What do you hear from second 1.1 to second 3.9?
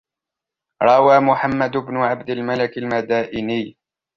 مُحَمَّدُ بْنُ عَبْدِ الْمَلِكِ الْمَدَائِنِيُّ